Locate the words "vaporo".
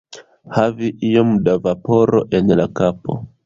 1.67-2.25